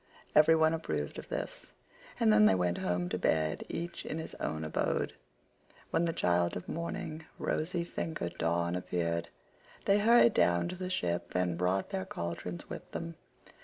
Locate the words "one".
0.55-0.73